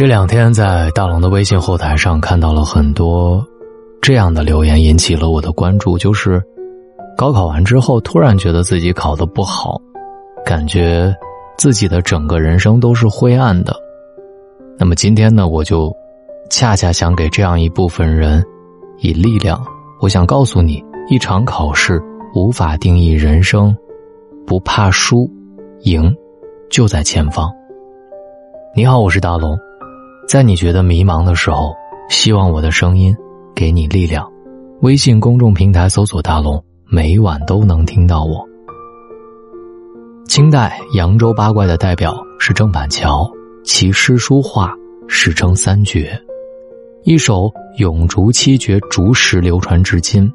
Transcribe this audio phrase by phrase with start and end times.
[0.00, 3.46] 这两天在大龙的微信后台上看到了很多
[4.00, 5.98] 这样的留言，引起了我的关注。
[5.98, 6.42] 就是
[7.18, 9.78] 高考完之后，突然觉得自己考得不好，
[10.42, 11.14] 感觉
[11.58, 13.76] 自己的整个人生都是灰暗的。
[14.78, 15.94] 那么今天呢，我就
[16.48, 18.42] 恰恰想给这样一部分人
[19.00, 19.62] 以力量。
[20.00, 22.00] 我想告诉你，一场考试
[22.34, 23.76] 无法定义人生，
[24.46, 25.30] 不怕输，
[25.82, 26.10] 赢
[26.70, 27.52] 就在前方。
[28.74, 29.58] 你好，我是大龙。
[30.30, 31.74] 在你觉得迷茫的时候，
[32.08, 33.12] 希望我的声音
[33.52, 34.30] 给你力量。
[34.80, 38.46] 微信公众平台搜索“大龙”，每晚都能听到我。
[40.28, 43.28] 清代扬州八怪的代表是郑板桥，
[43.64, 44.72] 其诗书画
[45.08, 46.16] 史称三绝。
[47.02, 47.46] 一首
[47.78, 50.32] 《咏竹七绝》竹石流传至今：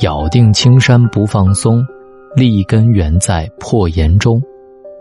[0.00, 1.86] 咬定青山不放松，
[2.34, 4.42] 立根原在破岩中，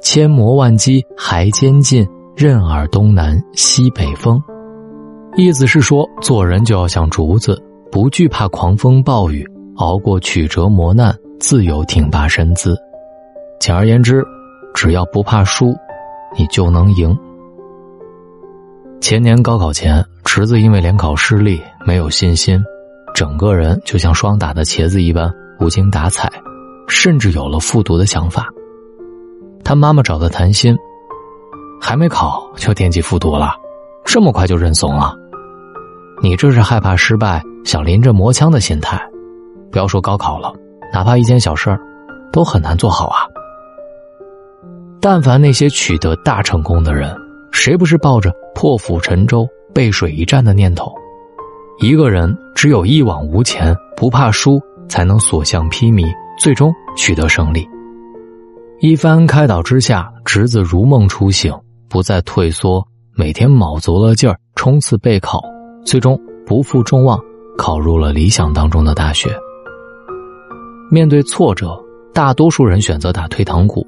[0.03, 2.07] 千磨万击还坚劲。
[2.35, 4.41] 任尔东南西北风，
[5.37, 12.75] 意思是说，做人就要像竹子，不惧怕狂风暴雨，熬过曲折磨难，自有挺拔身姿。
[13.59, 14.25] 简而言之，
[14.73, 15.75] 只要不怕输，
[16.35, 17.15] 你就能赢。
[18.99, 22.59] 前年高考前，池子因为联考失利，没有信心，
[23.13, 26.31] 整个人就像霜打的茄子一般无精打采，
[26.87, 28.49] 甚至有了复读的想法。
[29.63, 30.75] 他妈妈找他谈心。
[31.85, 33.53] 还没考就惦记复读了，
[34.05, 35.13] 这么快就认怂了？
[36.21, 38.97] 你这是害怕失败，想临阵磨枪的心态。
[39.69, 40.53] 不要说高考了，
[40.93, 41.77] 哪怕一件小事儿，
[42.31, 43.27] 都很难做好啊。
[45.01, 47.13] 但凡那些取得大成功的人，
[47.51, 50.89] 谁不是抱着破釜沉舟、背水一战的念头？
[51.79, 57.67] 一个人只有一往无前，不怕输，才能所向披靡，最终取得胜利。
[58.79, 61.53] 一番开导之下，侄子如梦初醒。
[61.93, 62.83] 不再退缩，
[63.15, 65.39] 每天卯足了劲儿冲刺备考，
[65.85, 67.19] 最终不负众望，
[67.55, 69.29] 考入了理想当中的大学。
[70.89, 71.79] 面对挫折，
[72.11, 73.85] 大多数人选择打退堂鼓，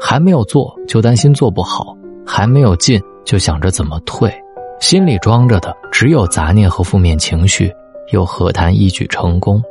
[0.00, 1.96] 还没有做就担心做不好，
[2.26, 4.34] 还没有进就想着怎么退，
[4.80, 7.72] 心里装着的只有杂念和负面情绪，
[8.12, 9.62] 又何谈一举成功？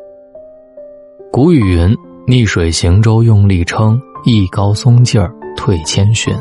[1.34, 1.94] 古语云
[2.26, 6.34] ：“逆水行舟，用力撑；一高松劲儿，退千寻。”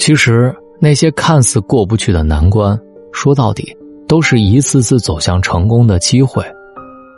[0.00, 2.76] 其实那些看似过不去的难关，
[3.12, 3.76] 说到底
[4.08, 6.42] 都是一次次走向成功的机会。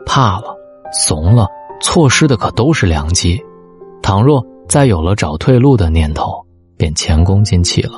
[0.05, 0.53] 怕了，
[0.93, 1.47] 怂了，
[1.81, 3.41] 错失的可都是良机。
[4.03, 6.45] 倘若再有了找退路的念头，
[6.77, 7.93] 便前功尽弃了。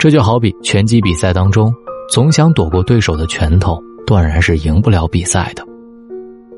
[0.00, 1.72] 这就好比拳击比赛当中，
[2.12, 5.64] 总想躲过对手的拳头，断然是赢不了比赛的。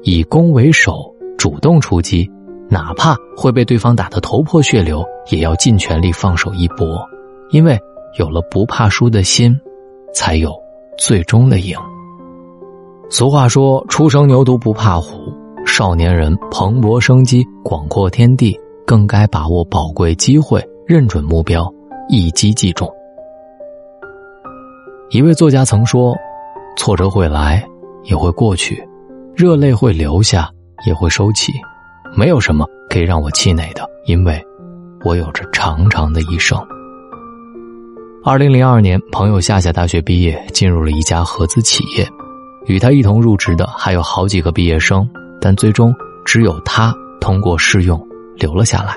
[0.03, 2.27] 以攻为守，主动出击。
[2.73, 7.07] 哪怕会被对方打得头破血流，也要尽全力放手一搏，
[7.51, 7.79] 因为
[8.19, 9.55] 有了不怕输的心，
[10.15, 10.51] 才有
[10.97, 11.77] 最终的赢。
[13.11, 15.31] 俗话说：“初生牛犊不怕虎。”
[15.67, 21.71] 少年人蓬勃生机，广阔天地，更该把握宝贵机会，认准目标，
[22.09, 22.91] 一击即中。
[25.11, 26.17] 一位作家曾说
[26.79, 27.63] ：“挫折会来，
[28.05, 28.77] 也会过去；
[29.37, 30.51] 热泪会流下，
[30.87, 31.53] 也会收起。”
[32.15, 34.45] 没有什么可以让我气馁的，因为，
[35.03, 36.59] 我有着长长的一生。
[38.23, 42.07] 二零零二年，朋友夏夏大学毕业，进入了一家合资企业，
[42.67, 45.09] 与他一同入职的还有好几个毕业生，
[45.41, 48.01] 但最终只有他通过试用
[48.37, 48.95] 留了下来。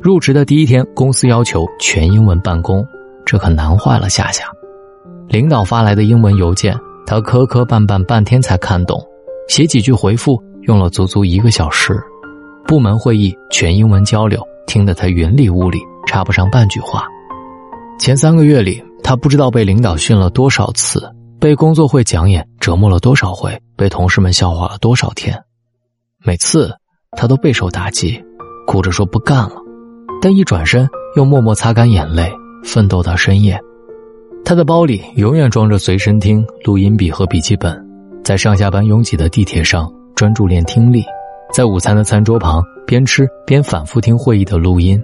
[0.00, 2.86] 入职的第一天，公司要求全英文办公，
[3.26, 4.44] 这可难坏了夏夏。
[5.28, 9.04] 领导发来的英文邮件，他磕磕绊绊半天才看懂，
[9.48, 12.00] 写几句回复用了足足一个小时。
[12.70, 17.04] 部门会议全英文交流，听得他云里雾里，插不上半句话。
[17.98, 21.02] 前三个月里，他不知道被领导训了多少次，
[21.40, 25.36] 被工作会讲演折磨了多少回，被同事们笑话了多少天。
[26.24, 26.72] 每次
[27.16, 28.22] 他都备受打击，
[28.68, 29.56] 哭着说不干了，
[30.22, 32.32] 但一转身又默默擦干眼泪，
[32.62, 33.60] 奋斗到深夜。
[34.44, 37.84] 他的包里永远装着随身听、录音笔和笔记本，
[38.22, 41.04] 在上下班拥挤的地铁上专注练听力。
[41.52, 45.02] 在午餐的餐桌旁，边吃边反复听会议的录音，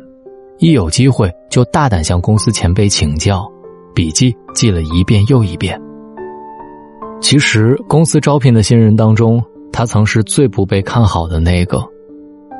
[0.58, 3.46] 一有机会就大胆向公司前辈请教，
[3.94, 5.80] 笔记记了一遍又一遍。
[7.20, 11.82] 其实，公司招聘的新人当中，他曾是最不被看好的那个，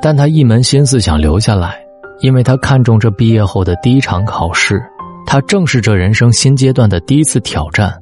[0.01, 1.79] 但他一门心思想留下来，
[2.19, 4.83] 因为他看中这毕业后的第一场考试，
[5.25, 7.97] 他正是这人生新阶段的第一次挑战。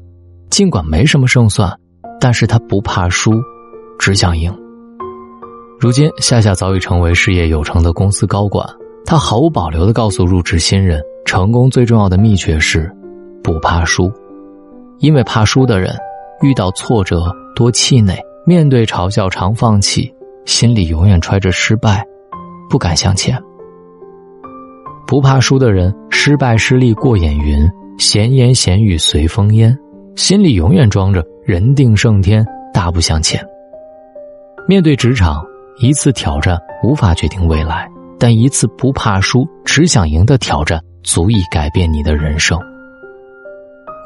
[0.49, 1.71] 尽管没什么胜算，
[2.19, 3.33] 但是他不怕输，
[3.99, 4.51] 只想赢。
[5.77, 8.65] 如今，夏夏早已成为事业有成的公司高管。
[9.05, 12.91] 他毫无保留地告诉入职新人：“成功最重要的秘诀是，
[13.43, 14.11] 不怕输，
[14.99, 15.95] 因为怕输的人，
[16.41, 20.11] 遇到挫折多气馁，面对嘲笑常放弃，
[20.45, 22.03] 心里永远揣着失败，
[22.69, 23.37] 不敢向前。
[25.05, 27.59] 不怕输的人，失败失利过眼云，
[27.99, 29.77] 闲言闲语随风烟，
[30.15, 32.43] 心里永远装着人定胜天，
[32.73, 33.39] 大步向前。
[34.67, 35.45] 面对职场，
[35.77, 42.57] 一次挑战无法决定未来，但一次不怕输、只想赢的挑战，足以改变你的人生。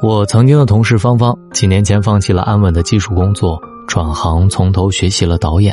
[0.02, 5.72] 我曾经的同事芳芳，几年前放弃了安稳的技术工作，转行从头学习了导演。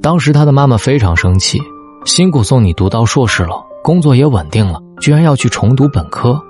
[0.00, 1.58] 当时他的妈妈非常生气，
[2.04, 6.40] 辛苦送你读到硕士了，工作也稳定了，居然要去重读本科。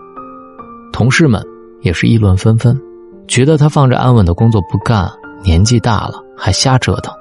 [0.93, 1.43] 同事们
[1.81, 2.78] 也是议论纷纷，
[3.26, 5.10] 觉得他放着安稳的工作不干，
[5.43, 7.14] 年纪大了还瞎折腾。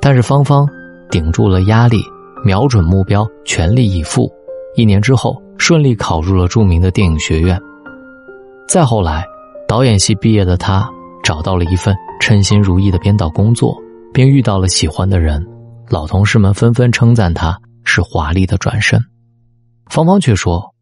[0.00, 0.66] 但是芳芳
[1.10, 2.02] 顶住了压力，
[2.44, 4.30] 瞄准目标，全力以赴。
[4.76, 7.60] 一年之后，顺利考入了著名的电影学院。
[8.68, 9.24] 再后来，
[9.66, 10.88] 导演系毕业的他
[11.22, 13.76] 找到了一份称心如意的编导工作，
[14.12, 15.44] 并遇到了喜欢的人。
[15.88, 19.00] 老同事们纷纷称赞他是华丽的转身，
[19.90, 20.74] 芳芳却说：“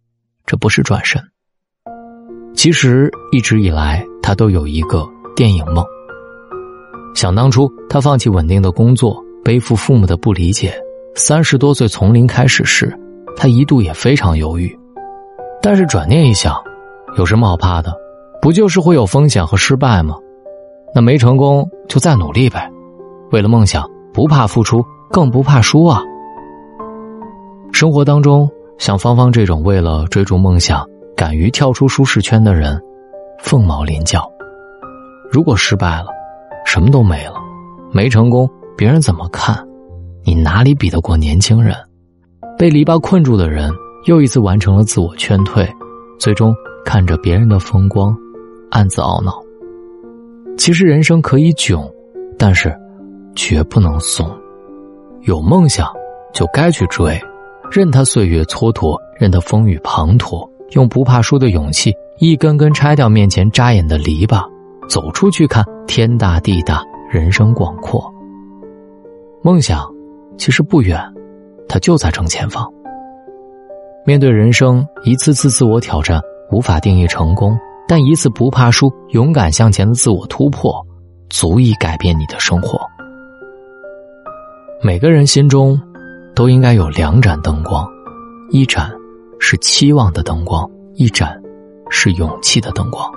[0.44, 1.22] 这不是转身。
[2.54, 5.84] 其实一直以来，他都有一个电影梦。
[7.16, 10.78] 想当初，他放弃稳定的工作，背负父母的不理解，
[11.14, 12.94] 三十多岁从零开始时，
[13.34, 14.78] 他一度也非常犹豫。
[15.62, 16.54] 但是转念一想。”
[17.16, 17.90] 有什么好怕的？
[18.42, 20.16] 不就是会有风险和失败吗？
[20.94, 22.70] 那没成功就再努力呗。
[23.32, 26.02] 为了梦想，不怕付出，更不怕输啊。
[27.72, 28.46] 生活当中，
[28.76, 30.86] 像芳芳这种为了追逐梦想，
[31.16, 32.78] 敢于跳出舒适圈的人，
[33.42, 34.30] 凤毛麟角。
[35.32, 36.08] 如果失败了，
[36.66, 37.32] 什么都没了；
[37.92, 38.46] 没成功，
[38.76, 39.56] 别人怎么看？
[40.22, 41.74] 你哪里比得过年轻人？
[42.58, 43.70] 被篱笆困住的人，
[44.04, 45.66] 又一次完成了自我劝退，
[46.18, 46.54] 最终。
[46.84, 48.16] 看着别人的风光，
[48.70, 49.42] 暗自懊恼。
[50.56, 51.84] 其实人生可以囧，
[52.38, 52.72] 但是
[53.34, 54.30] 绝不能怂。
[55.22, 55.92] 有梦想
[56.32, 57.20] 就该去追，
[57.72, 64.48] 任他岁月蹉跎，任他风雨滂沱，用不怕输的勇气，一根根拆掉面前扎眼的篱笆，
[64.88, 68.12] 走出去看天大地大，人生广阔。
[69.42, 69.86] 梦想
[70.38, 71.00] 其实不远，
[71.68, 72.66] 它就在正前方。
[74.04, 76.20] 面对人生一次次自我挑战。
[76.52, 80.72] 无法定义成功，但一次不怕输、勇敢向前的自我突破，
[81.28, 82.78] 足以改变你的生活。
[84.80, 85.76] 每个人心中
[86.36, 87.84] 都应该有两盏灯光，
[88.50, 88.92] 一盏
[89.40, 91.36] 是期望的灯光，一盏
[91.90, 93.10] 是勇气的灯光。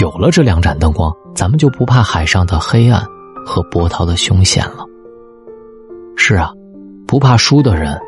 [0.00, 3.04] 有了这两盏灯光，咱们就不怕海上的黑暗
[3.46, 4.84] 和波涛的凶险了。
[6.16, 6.52] 是啊，
[7.06, 7.98] 不怕输的人，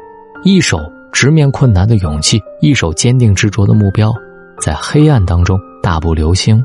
[0.45, 0.79] 一手。
[1.13, 4.13] 直面困难的勇气，一手坚定执着的目标，
[4.61, 6.63] 在黑暗当中大步流星，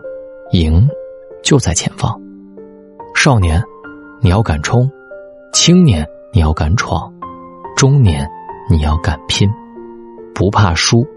[0.51, 0.85] 赢
[1.41, 2.19] 就在前方。
[3.15, 3.63] 少年，
[4.19, 4.81] 你要敢冲；
[5.53, 7.09] 青年，你要敢闯；
[7.77, 8.29] 中年，
[8.69, 9.49] 你要敢拼。
[10.35, 11.07] 不怕输，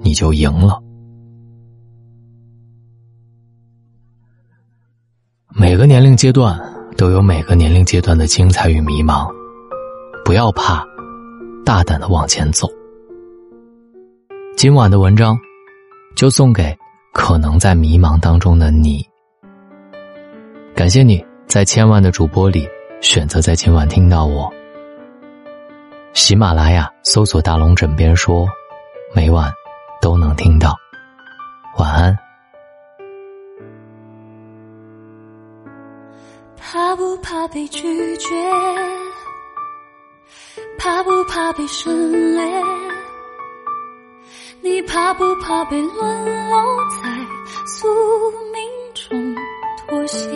[0.00, 0.80] 你就赢了。
[5.56, 6.58] 每个年龄阶段
[6.96, 9.32] 都有每个年龄阶段的精彩与迷茫，
[10.24, 10.84] 不要怕。
[11.64, 12.68] 大胆的往前走。
[14.56, 15.38] 今晚的文章，
[16.16, 16.76] 就送给
[17.12, 19.06] 可能在迷茫当中的你。
[20.74, 22.68] 感谢你在千万的主播里
[23.00, 24.52] 选择在今晚听到我。
[26.14, 28.44] 喜马拉雅搜索“大龙枕边说”，
[29.14, 29.52] 每晚
[30.02, 30.76] 都能听到。
[31.78, 32.18] 晚安。
[36.66, 38.28] 怕不怕被拒绝？
[40.78, 42.42] 怕不怕被省略？
[44.62, 46.58] 你怕不怕被沦落
[46.90, 47.10] 在
[47.66, 47.86] 宿
[48.50, 48.62] 命
[48.94, 49.36] 中
[49.86, 50.26] 妥协？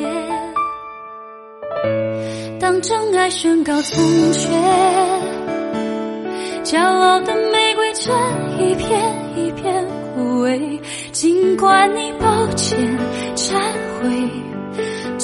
[2.61, 4.51] 当真爱宣告从缺，
[6.63, 8.15] 骄傲的玫瑰正
[8.61, 10.79] 一片一片枯萎。
[11.11, 12.79] 尽管你抱歉
[13.35, 13.55] 忏
[13.99, 14.31] 悔，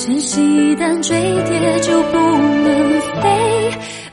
[0.07, 3.25] 珍惜一旦坠跌就不能飞。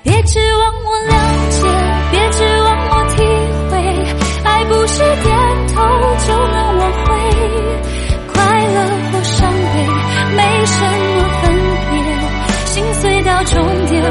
[0.03, 1.11] 别指望我谅
[1.49, 1.67] 解，
[2.11, 3.17] 别指望我体
[3.69, 3.75] 会，
[4.45, 5.27] 爱不是点
[5.67, 5.83] 头
[6.25, 7.11] 就能挽回，
[8.31, 8.77] 快乐
[9.11, 9.75] 或伤悲
[10.37, 11.43] 没什么分
[11.91, 11.93] 别，
[12.67, 14.01] 心碎到终点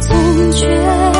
[0.00, 1.19] 总觉。